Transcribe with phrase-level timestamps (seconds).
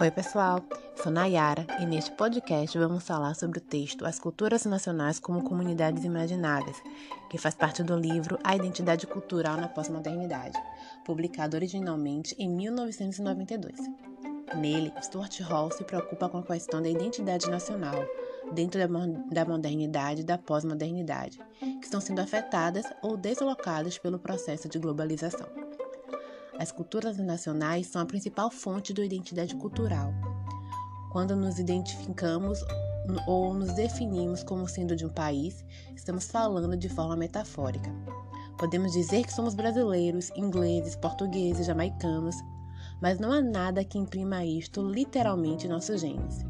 [0.00, 0.64] Oi, pessoal.
[0.96, 6.04] Sou Nayara e neste podcast vamos falar sobre o texto As Culturas Nacionais como Comunidades
[6.04, 6.78] Imaginárias,
[7.28, 10.58] que faz parte do livro A Identidade Cultural na Pós-Modernidade,
[11.04, 13.76] publicado originalmente em 1992.
[14.56, 18.02] Nele, Stuart Hall se preocupa com a questão da identidade nacional
[18.54, 18.80] dentro
[19.30, 25.59] da modernidade e da pós-modernidade, que estão sendo afetadas ou deslocadas pelo processo de globalização.
[26.60, 30.12] As culturas nacionais são a principal fonte da identidade cultural.
[31.10, 32.62] Quando nos identificamos
[33.26, 35.64] ou nos definimos como sendo de um país,
[35.96, 37.90] estamos falando de forma metafórica.
[38.58, 42.36] Podemos dizer que somos brasileiros, ingleses, portugueses, jamaicanos,
[43.00, 46.44] mas não há nada que imprima isto literalmente em nossos genes.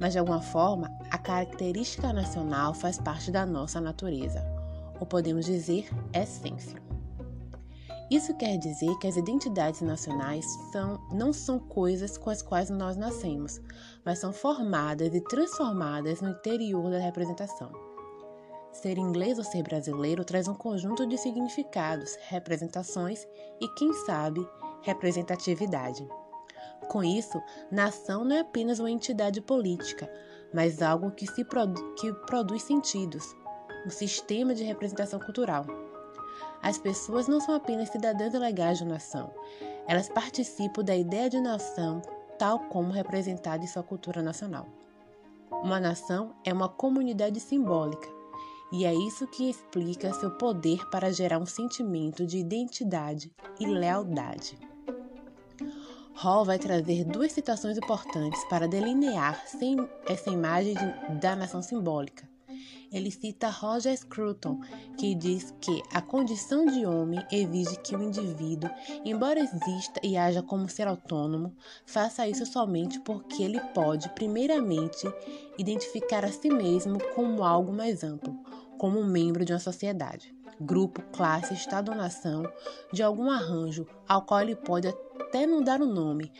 [0.00, 4.42] Mas de alguma forma, a característica nacional faz parte da nossa natureza,
[4.98, 6.93] ou podemos dizer essência.
[8.14, 12.96] Isso quer dizer que as identidades nacionais são, não são coisas com as quais nós
[12.96, 13.60] nascemos,
[14.04, 17.72] mas são formadas e transformadas no interior da representação.
[18.70, 23.26] Ser inglês ou ser brasileiro traz um conjunto de significados, representações
[23.60, 24.48] e, quem sabe,
[24.82, 26.08] representatividade.
[26.88, 30.08] Com isso, nação não é apenas uma entidade política,
[30.54, 33.24] mas algo que, produ que produz sentidos,
[33.84, 35.66] um sistema de representação cultural.
[36.64, 39.30] As pessoas não são apenas cidadãs legais de nação,
[39.86, 42.00] elas participam da ideia de nação
[42.38, 44.66] tal como representada em sua cultura nacional.
[45.50, 48.08] Uma nação é uma comunidade simbólica,
[48.72, 54.58] e é isso que explica seu poder para gerar um sentimento de identidade e lealdade.
[56.14, 59.44] Hall vai trazer duas citações importantes para delinear
[60.08, 60.74] essa imagem
[61.20, 62.33] da nação simbólica
[62.94, 64.60] ele cita Roger Scruton,
[64.96, 68.70] que diz que a condição de homem exige que o indivíduo,
[69.04, 71.52] embora exista e haja como ser autônomo,
[71.84, 75.12] faça isso somente porque ele pode, primeiramente,
[75.58, 78.38] identificar a si mesmo como algo mais amplo,
[78.78, 82.44] como um membro de uma sociedade, grupo, classe, estado ou nação,
[82.92, 86.30] de algum arranjo ao qual ele pode até não dar o um nome,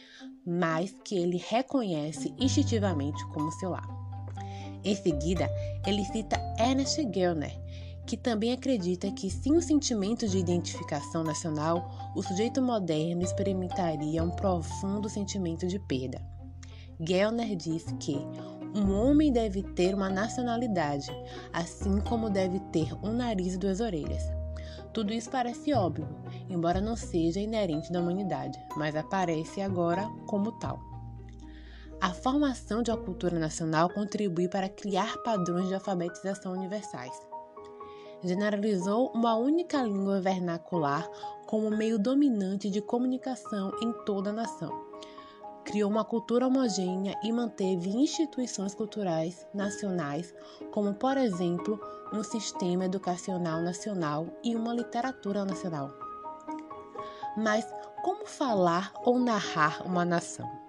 [0.46, 4.03] mas que ele reconhece instintivamente como seu lar.
[4.84, 5.50] Em seguida,
[5.86, 7.58] ele cita Ernest Gellner,
[8.06, 14.30] que também acredita que sem o sentimento de identificação nacional, o sujeito moderno experimentaria um
[14.30, 16.20] profundo sentimento de perda.
[17.00, 18.16] Gellner diz que
[18.74, 21.10] um homem deve ter uma nacionalidade,
[21.52, 24.22] assim como deve ter um nariz e duas orelhas.
[24.92, 26.06] Tudo isso parece óbvio,
[26.48, 30.93] embora não seja inerente da humanidade, mas aparece agora como tal.
[32.04, 37.18] A formação de uma cultura nacional contribui para criar padrões de alfabetização universais.
[38.22, 41.08] Generalizou uma única língua vernacular
[41.46, 44.84] como meio dominante de comunicação em toda a nação.
[45.64, 50.34] Criou uma cultura homogênea e manteve instituições culturais nacionais,
[50.72, 51.80] como, por exemplo,
[52.12, 55.90] um sistema educacional nacional e uma literatura nacional.
[57.34, 57.66] Mas
[58.02, 60.63] como falar ou narrar uma nação?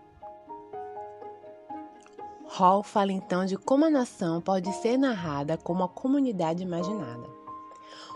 [2.58, 7.30] Hall fala então de como a nação pode ser narrada como a comunidade imaginada.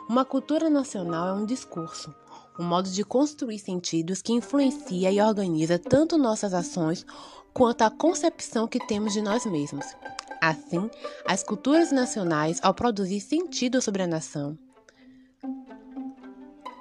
[0.08, 2.16] Uma cultura nacional é um discurso,
[2.58, 7.06] um modo de construir sentidos que influencia e organiza tanto nossas ações
[7.54, 9.86] quanto a concepção que temos de nós mesmos.
[10.40, 10.90] Assim,
[11.28, 14.58] as culturas nacionais, ao produzir sentido sobre a nação,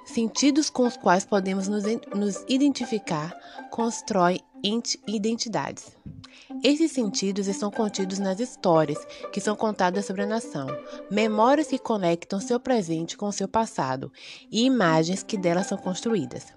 [0.09, 1.83] sentidos com os quais podemos nos,
[2.15, 3.35] nos identificar,
[3.69, 4.39] constroem
[5.07, 5.97] identidades.
[6.63, 8.97] Esses sentidos estão contidos nas histórias
[9.31, 10.67] que são contadas sobre a nação,
[11.09, 14.11] memórias que conectam seu presente com seu passado
[14.51, 16.47] e imagens que delas são construídas.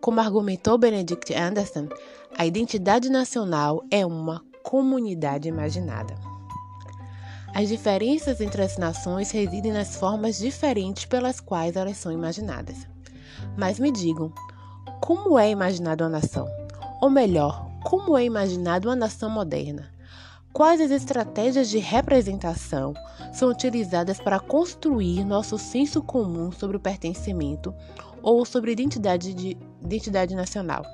[0.00, 1.88] Como argumentou Benedict Anderson,
[2.36, 6.31] a identidade nacional é uma comunidade imaginada.
[7.54, 12.86] As diferenças entre as nações residem nas formas diferentes pelas quais elas são imaginadas.
[13.58, 14.32] Mas me digam,
[15.02, 16.48] como é imaginada uma nação?
[17.02, 19.90] Ou melhor, como é imaginada uma nação moderna?
[20.50, 22.94] Quais as estratégias de representação
[23.32, 27.74] são utilizadas para construir nosso senso comum sobre o pertencimento
[28.22, 30.84] ou sobre identidade, de, identidade nacional?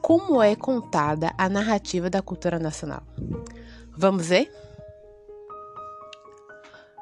[0.00, 3.02] Como é contada a narrativa da cultura nacional?
[3.96, 4.50] Vamos ver?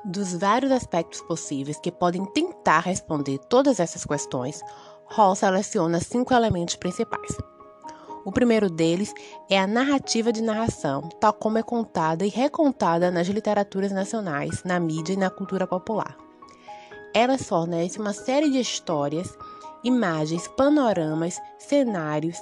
[0.04, 4.62] Dos vários aspectos possíveis que podem tentar responder todas essas questões,
[5.04, 7.36] Hall seleciona cinco elementos principais.
[8.24, 9.12] O primeiro deles
[9.50, 14.80] é a narrativa de narração, tal como é contada e recontada nas literaturas nacionais, na
[14.80, 16.16] mídia e na cultura popular.
[17.12, 19.36] Elas fornecem uma série de histórias,
[19.84, 22.38] imagens, panoramas, cenários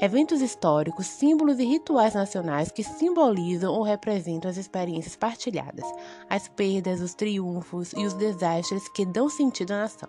[0.00, 5.84] Eventos históricos, símbolos e rituais nacionais que simbolizam ou representam as experiências partilhadas,
[6.30, 10.08] as perdas, os triunfos e os desastres que dão sentido à nação.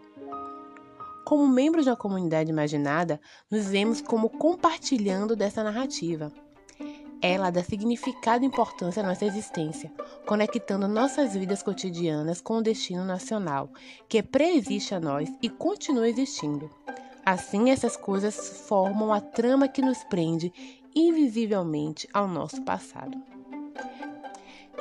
[1.26, 3.20] Como membros de uma comunidade imaginada,
[3.50, 6.32] nos vemos como compartilhando dessa narrativa.
[7.20, 9.92] Ela dá significado e importância à nossa existência,
[10.24, 13.72] conectando nossas vidas cotidianas com o destino nacional,
[14.08, 16.70] que preexiste a nós e continua existindo.
[17.26, 20.52] Assim, essas coisas formam a trama que nos prende
[20.96, 23.18] invisivelmente ao nosso passado.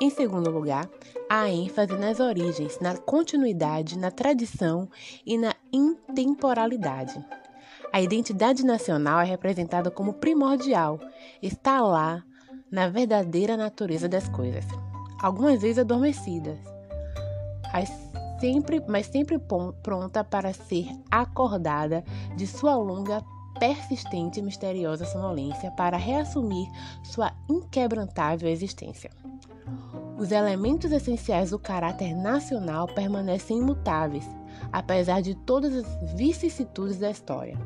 [0.01, 0.89] Em segundo lugar,
[1.29, 4.89] há ênfase nas origens, na continuidade, na tradição
[5.27, 7.23] e na intemporalidade.
[7.93, 11.01] A identidade nacional é representada como primordial,
[11.43, 12.23] está lá
[12.71, 14.65] na verdadeira natureza das coisas,
[15.21, 16.59] algumas vezes adormecidas,
[17.73, 17.91] as
[18.41, 19.39] sempre, mas sempre
[19.83, 22.05] pronta para ser acordada
[22.37, 23.23] de sua longa,
[23.59, 26.69] persistente e misteriosa sonolência para reassumir
[27.03, 29.11] sua inquebrantável existência.
[30.17, 34.29] Os elementos essenciais do caráter nacional permanecem imutáveis,
[34.73, 37.57] apesar de todas as vicissitudes da história.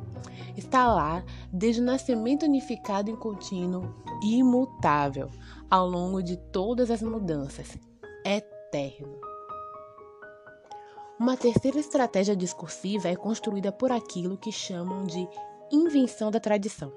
[0.57, 5.31] Está lá desde o nascimento unificado e contínuo, imutável,
[5.71, 7.79] ao longo de todas as mudanças,
[8.25, 9.32] eterno.
[11.23, 15.29] Uma terceira estratégia discursiva é construída por aquilo que chamam de
[15.71, 16.93] invenção da tradição.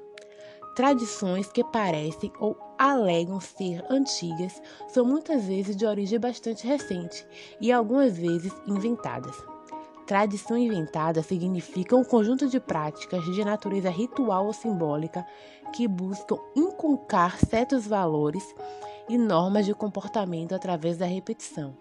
[0.75, 7.23] Tradições que parecem ou alegam ser antigas são muitas vezes de origem bastante recente
[7.61, 9.35] e algumas vezes inventadas.
[10.07, 15.23] Tradição inventada significa um conjunto de práticas de natureza ritual ou simbólica
[15.71, 18.55] que buscam inculcar certos valores
[19.07, 21.77] e normas de comportamento através da repetição,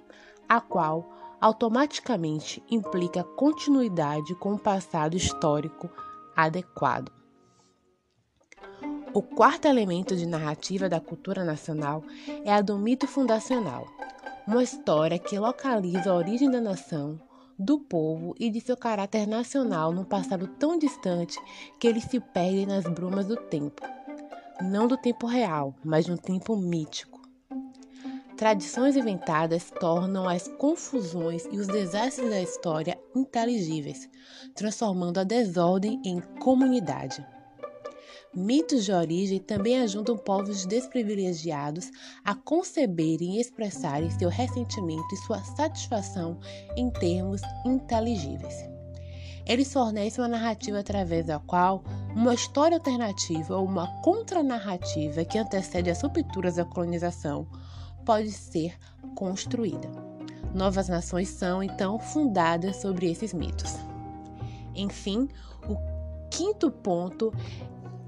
[0.47, 1.09] a qual
[1.45, 5.91] automaticamente implica continuidade com o passado histórico
[6.35, 7.13] adequado.
[9.13, 12.03] O quarto elemento de narrativa da cultura nacional
[12.47, 13.87] é a do mito fundacional,
[14.47, 17.21] uma história que localiza a origem da nação,
[17.59, 21.39] do povo e de seu caráter nacional num passado tão distante
[21.79, 23.83] que ele se perde nas brumas do tempo.
[24.63, 27.14] Não do tempo real, mas de um tempo mítico
[28.37, 34.09] Tradições inventadas tornam as confusões e os desastres da história inteligíveis,
[34.57, 37.25] transformando a desordem em comunidade.
[38.35, 41.93] Mitos de origem também ajudam povos desprivilegiados
[42.25, 46.41] a conceberem e expressarem seu ressentimento e sua satisfação
[46.77, 48.69] em termos inteligíveis.
[49.47, 51.85] Eles fornecem uma narrativa através da qual
[52.17, 57.47] uma história alternativa ou uma contranarrativa que antecede as rupturas da colonização
[58.05, 58.77] pode ser
[59.15, 59.91] construída.
[60.55, 63.75] Novas nações são, então, fundadas sobre esses mitos.
[64.75, 65.29] Enfim,
[65.69, 65.77] o
[66.31, 67.33] quinto ponto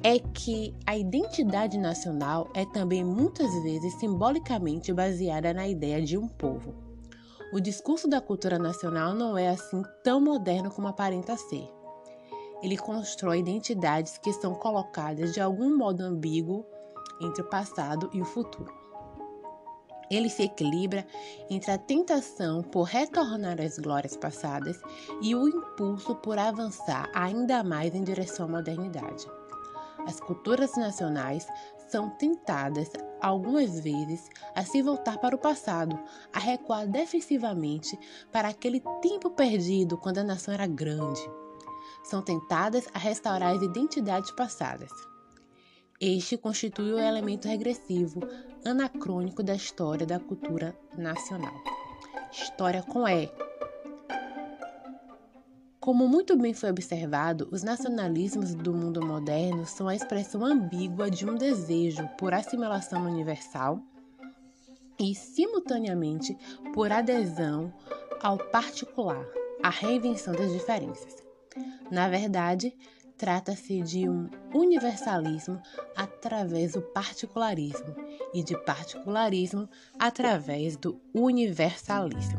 [0.02, 6.28] é que a identidade nacional é também muitas vezes simbolicamente baseada na ideia de um
[6.28, 6.74] povo.
[7.52, 11.68] O discurso da cultura nacional não é assim tão moderno como aparenta ser.
[12.62, 16.64] Ele constrói identidades que são colocadas de algum modo ambíguo
[17.20, 18.85] entre o passado e o futuro.
[20.10, 21.06] Ele se equilibra
[21.50, 24.80] entre a tentação por retornar às glórias passadas
[25.20, 29.26] e o impulso por avançar ainda mais em direção à modernidade.
[30.06, 31.46] As culturas nacionais
[31.88, 35.98] são tentadas, algumas vezes, a se voltar para o passado,
[36.32, 37.98] a recuar defensivamente
[38.30, 41.20] para aquele tempo perdido quando a nação era grande.
[42.04, 44.90] São tentadas a restaurar as identidades passadas.
[46.00, 48.20] Este constitui o elemento regressivo,
[48.62, 51.54] anacrônico da história da cultura nacional.
[52.30, 53.30] História com E.
[55.80, 61.24] Como muito bem foi observado, os nacionalismos do mundo moderno são a expressão ambígua de
[61.24, 63.80] um desejo por assimilação universal
[64.98, 66.36] e, simultaneamente,
[66.74, 67.72] por adesão
[68.20, 69.24] ao particular,
[69.62, 71.16] a reinvenção das diferenças.
[71.90, 72.76] Na verdade,
[73.18, 75.58] Trata-se de um universalismo
[75.96, 77.94] através do particularismo
[78.34, 79.66] e de particularismo
[79.98, 82.38] através do universalismo.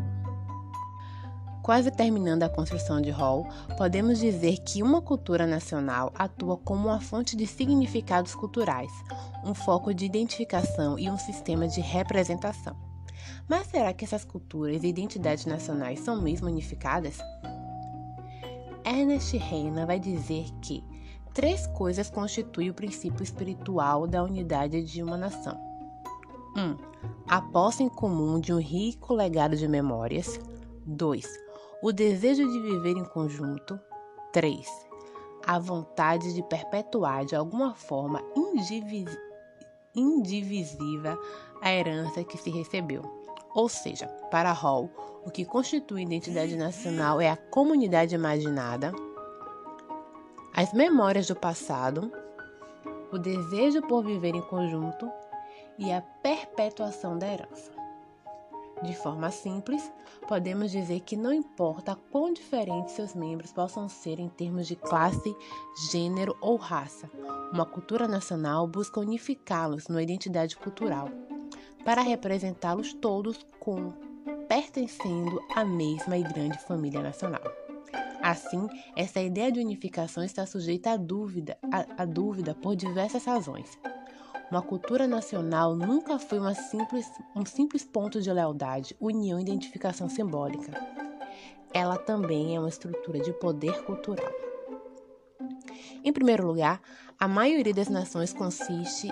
[1.63, 7.01] Quase terminando a construção de Hall, podemos dizer que uma cultura nacional atua como uma
[7.01, 8.91] fonte de significados culturais,
[9.43, 12.77] um foco de identificação e um sistema de representação.
[13.49, 17.17] Mas será que essas culturas e identidades nacionais são mesmo unificadas?
[18.87, 20.81] Ernest Reina vai dizer que
[21.33, 25.59] três coisas constituem o princípio espiritual da unidade de uma nação.
[26.55, 26.61] 1.
[26.61, 26.77] Um,
[27.27, 30.39] a posse em comum de um rico legado de memórias.
[30.85, 31.27] 2.
[31.83, 33.77] O desejo de viver em conjunto.
[34.31, 34.65] 3.
[35.45, 39.17] a vontade de perpetuar de alguma forma indivis
[39.95, 41.17] indivisível
[41.61, 43.16] a herança que se recebeu.
[43.57, 44.87] Ou seja, para Hall,
[45.25, 48.91] o que constitui identidade nacional é a comunidade imaginada,
[50.53, 52.11] as memórias do passado,
[53.11, 55.09] o desejo por viver em conjunto
[55.79, 57.71] e a perpetuação da herança.
[58.83, 59.91] De forma simples,
[60.27, 65.35] podemos dizer que não importa quão diferentes seus membros possam ser em termos de classe,
[65.89, 67.09] gênero ou raça,
[67.51, 71.09] uma cultura nacional busca unificá-los numa identidade cultural,
[71.87, 73.93] para representá-los todos como
[74.49, 77.41] pertencendo à mesma e grande família nacional.
[78.21, 83.79] Assim, essa ideia de unificação está sujeita à dúvida, à, à dúvida por diversas razões.
[84.51, 90.73] Uma cultura nacional nunca foi simples, um simples ponto de lealdade, união e identificação simbólica.
[91.73, 94.33] Ela também é uma estrutura de poder cultural.
[96.03, 96.81] Em primeiro lugar,
[97.17, 99.09] a maioria das nações consiste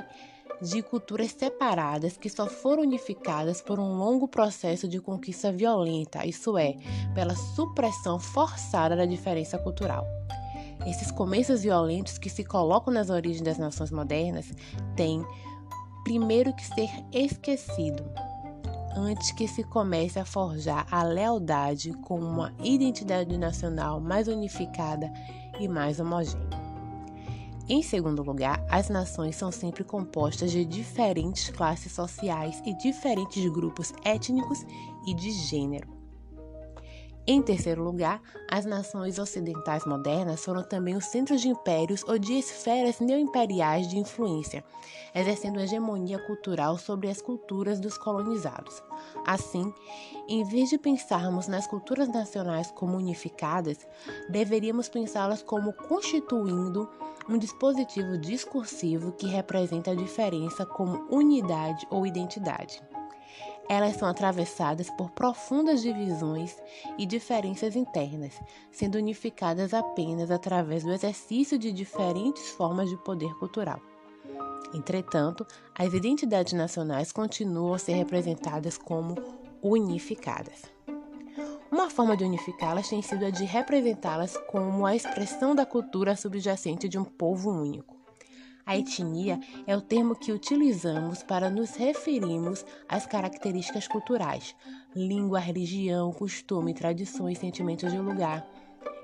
[0.61, 6.57] de culturas separadas que só foram unificadas por um longo processo de conquista violenta, isso
[6.57, 6.75] é,
[7.13, 10.05] pela supressão forçada da diferença cultural.
[10.85, 14.51] Esses começos violentos que se colocam nas origens das nações modernas
[14.95, 15.25] têm
[16.03, 18.03] primeiro que ser esquecido,
[18.95, 25.11] antes que se comece a forjar a lealdade com uma identidade nacional mais unificada
[25.59, 26.64] e mais homogênea.
[27.67, 33.91] Em segundo lugar, as nações são sempre compostas de diferentes classes sociais e diferentes grupos
[34.03, 34.63] étnicos
[35.07, 35.94] e de gênero.
[37.27, 42.33] Em terceiro lugar, as nações ocidentais modernas foram também os centros de impérios ou de
[42.33, 44.63] esferas neoimperiais de influência,
[45.13, 48.79] exercendo hegemonia cultural sobre as culturas dos colonizados.
[49.25, 49.73] Assim,
[50.27, 53.87] em vez de pensarmos nas culturas nacionais como unificadas,
[54.29, 56.87] deveríamos pensá-las como constituindo
[57.27, 62.83] um dispositivo discursivo que representa a diferença como unidade ou identidade.
[63.67, 66.55] Elas são atravessadas por profundas divisões
[66.97, 68.39] e diferenças internas,
[68.71, 73.81] sendo unificadas apenas através do exercício de diferentes formas de poder cultural.
[74.73, 79.15] Entretanto, as identidades nacionais continuam a ser representadas como
[79.61, 80.63] unificadas.
[81.71, 86.87] Uma forma de unificá-las tem sido a de representá-las como a expressão da cultura subjacente
[86.87, 87.94] de um povo único.
[88.65, 94.55] A etnia é o termo que utilizamos para nos referirmos às características culturais,
[94.95, 98.43] língua, religião, costume, tradições, sentimentos de lugar,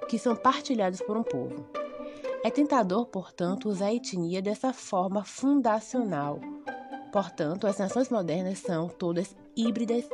[0.09, 1.69] que são partilhados por um povo.
[2.43, 6.39] É tentador, portanto, usar a etnia dessa forma fundacional.
[7.13, 10.09] Portanto, as nações modernas são todas híbridas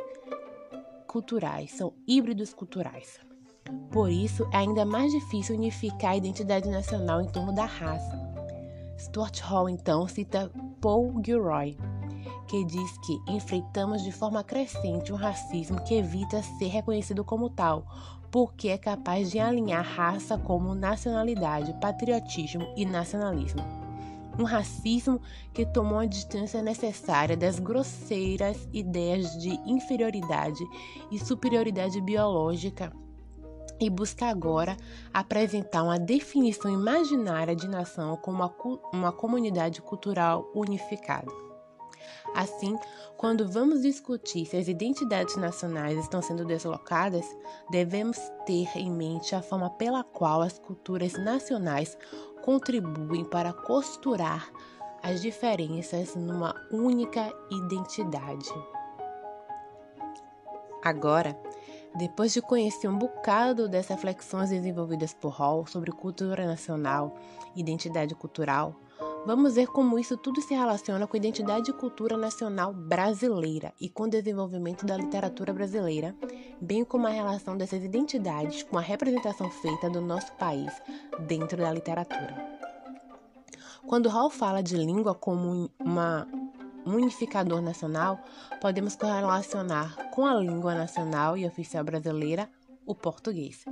[1.06, 3.18] culturais, são híbridos culturais.
[3.90, 8.27] Por isso, é ainda mais difícil unificar a identidade nacional em torno da raça
[8.98, 10.50] Stuart Hall então cita
[10.80, 11.76] Paul Gilroy,
[12.48, 17.86] que diz que enfrentamos de forma crescente um racismo que evita ser reconhecido como tal,
[18.30, 23.62] porque é capaz de alinhar raça como nacionalidade, patriotismo e nacionalismo.
[24.38, 25.20] Um racismo
[25.52, 30.62] que tomou a distância necessária das grosseiras ideias de inferioridade
[31.10, 32.92] e superioridade biológica
[33.80, 34.76] e busca agora
[35.12, 38.54] apresentar uma definição imaginária de nação como uma,
[38.92, 41.30] uma comunidade cultural unificada.
[42.34, 42.76] Assim,
[43.16, 47.24] quando vamos discutir se as identidades nacionais estão sendo deslocadas,
[47.70, 51.96] devemos ter em mente a forma pela qual as culturas nacionais
[52.42, 54.50] contribuem para costurar
[55.02, 58.52] as diferenças numa única identidade.
[60.82, 61.38] Agora,
[61.98, 67.16] depois de conhecer um bocado dessas reflexões desenvolvidas por Hall sobre cultura nacional
[67.56, 68.72] e identidade cultural,
[69.26, 73.88] vamos ver como isso tudo se relaciona com a identidade e cultura nacional brasileira e
[73.88, 76.14] com o desenvolvimento da literatura brasileira,
[76.60, 80.72] bem como a relação dessas identidades com a representação feita do nosso país
[81.26, 82.58] dentro da literatura.
[83.88, 86.28] Quando Hall fala de língua como uma
[86.86, 88.20] unificador nacional,
[88.60, 92.48] podemos correlacionar com a língua nacional e oficial brasileira,
[92.86, 93.64] o português.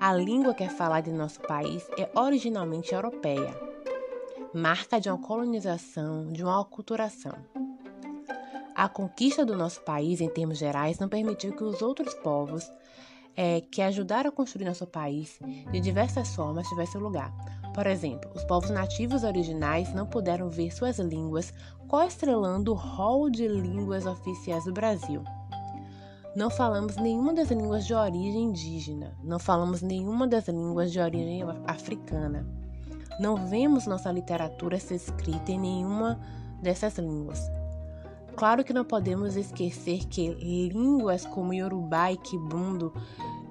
[0.00, 3.54] A língua que é falada em nosso país é originalmente europeia,
[4.54, 7.34] marca de uma colonização, de uma aculturação.
[8.74, 12.70] A conquista do nosso país, em termos gerais, não permitiu que os outros povos
[13.36, 15.38] é, que ajudaram a construir nosso país
[15.70, 17.32] de diversas formas tivessem lugar.
[17.74, 21.52] Por exemplo, os povos nativos originais não puderam ver suas línguas
[21.86, 25.22] coestrelando o rol de línguas oficiais do Brasil.
[26.34, 31.42] Não falamos nenhuma das línguas de origem indígena, não falamos nenhuma das línguas de origem
[31.66, 32.46] africana.
[33.18, 36.20] Não vemos nossa literatura ser escrita em nenhuma
[36.62, 37.40] dessas línguas.
[38.40, 40.30] Claro que não podemos esquecer que
[40.72, 42.90] línguas como Yorubá e Kibundo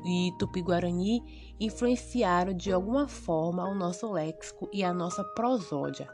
[0.03, 6.09] e Tupi-Guarani influenciaram de alguma forma o nosso léxico e a nossa prosódia,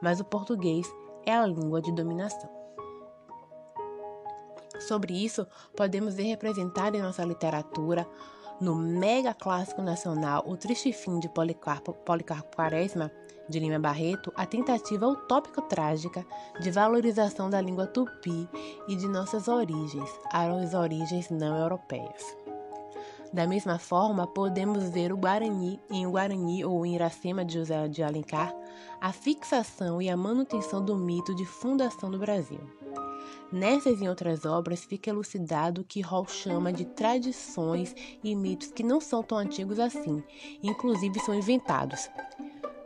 [0.00, 0.90] mas o português
[1.26, 2.48] é a língua de dominação.
[4.80, 5.46] Sobre isso,
[5.76, 8.08] podemos ver representado em nossa literatura,
[8.58, 13.12] no mega clássico nacional O Triste Fim de Policarpo, Policarpo Quaresma,
[13.48, 16.26] de Lima Barreto, a tentativa utópico-trágica
[16.60, 18.48] de valorização da língua tupi
[18.88, 22.36] e de nossas origens, as origens não europeias.
[23.32, 28.02] Da mesma forma, podemos ver o Guarani em Guarani ou em Iracema de José de
[28.02, 28.54] Alencar,
[29.00, 32.60] a fixação e a manutenção do mito de fundação do Brasil.
[33.52, 38.82] Nessas e outras obras fica elucidado o que Hall chama de tradições e mitos que
[38.82, 40.22] não são tão antigos assim,
[40.62, 42.10] inclusive são inventados.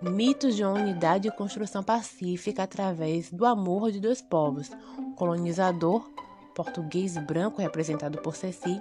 [0.02, 6.08] Mitos de uma unidade e construção pacífica através do amor de dois povos, o colonizador,
[6.54, 8.80] português branco representado por Ceci,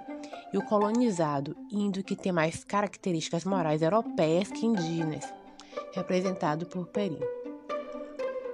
[0.52, 5.24] e o colonizado, índio que tem mais características morais europeias que indígenas,
[5.92, 7.20] representado por Perim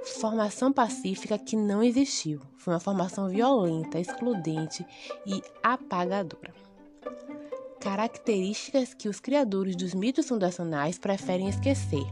[0.07, 2.41] formação pacífica que não existiu.
[2.57, 4.87] Foi uma formação violenta, excludente
[5.27, 6.55] e apagadora.
[7.81, 12.07] Características que os criadores dos mitos fundacionais preferem esquecer.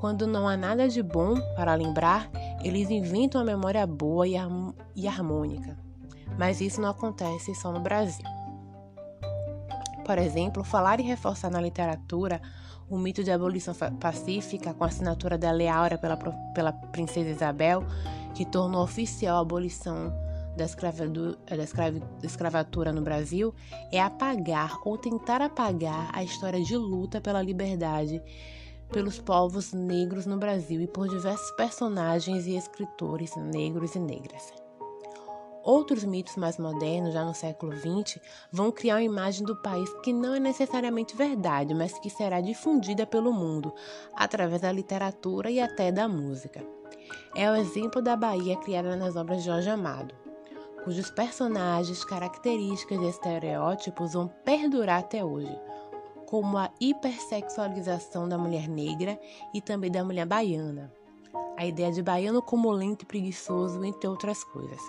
[0.00, 2.30] Quando não há nada de bom para lembrar,
[2.64, 5.78] eles inventam a memória boa e harmônica.
[6.38, 8.24] Mas isso não acontece só no Brasil.
[10.06, 12.40] Por exemplo, falar e reforçar na literatura
[12.88, 17.84] o mito de abolição pacífica, com a assinatura da Lei Áurea pela, pela princesa Isabel,
[18.34, 20.12] que tornou oficial a abolição
[20.56, 23.54] da, da escravatura no Brasil,
[23.92, 28.20] é apagar ou tentar apagar a história de luta pela liberdade
[28.90, 34.52] pelos povos negros no Brasil e por diversos personagens e escritores negros e negras.
[35.62, 38.18] Outros mitos mais modernos, já no século XX,
[38.50, 43.06] vão criar uma imagem do país que não é necessariamente verdade, mas que será difundida
[43.06, 43.72] pelo mundo
[44.14, 46.64] através da literatura e até da música.
[47.34, 50.14] É o exemplo da Bahia criada nas obras de Jorge Amado,
[50.82, 55.56] cujos personagens, características e estereótipos vão perdurar até hoje,
[56.30, 59.20] como a hipersexualização da mulher negra
[59.52, 60.92] e também da mulher baiana,
[61.56, 64.80] a ideia de baiano como lento e preguiçoso, entre outras coisas.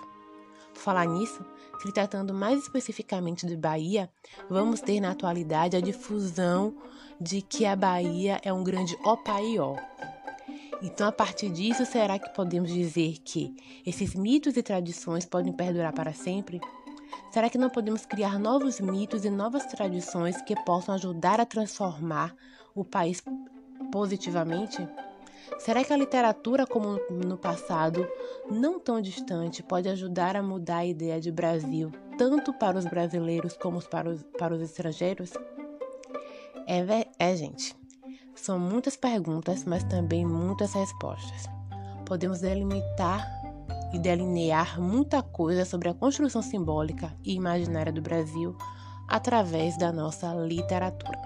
[0.72, 1.44] Por falar nisso,
[1.82, 4.08] se tratando mais especificamente de Bahia,
[4.48, 6.76] vamos ter na atualidade a difusão
[7.20, 9.74] de que a Bahia é um grande opaió.
[10.80, 15.92] Então, a partir disso, será que podemos dizer que esses mitos e tradições podem perdurar
[15.92, 16.60] para sempre?
[17.32, 22.34] Será que não podemos criar novos mitos e novas tradições que possam ajudar a transformar
[22.74, 23.22] o país
[23.90, 24.86] positivamente?
[25.58, 28.06] Será que a literatura, como no passado,
[28.50, 33.56] não tão distante, pode ajudar a mudar a ideia de Brasil, tanto para os brasileiros
[33.56, 35.32] como para os, para os estrangeiros?
[36.66, 37.74] É, é, gente.
[38.34, 41.48] São muitas perguntas, mas também muitas respostas.
[42.04, 43.41] Podemos delimitar
[43.92, 48.56] e delinear muita coisa sobre a construção simbólica e imaginária do Brasil
[49.08, 51.20] através da nossa literatura.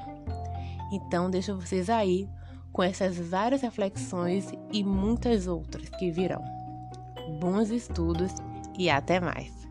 [0.92, 2.28] Então, deixo vocês aí
[2.72, 6.42] com essas várias reflexões e muitas outras que virão.
[7.40, 8.32] Bons estudos
[8.78, 9.65] e até mais!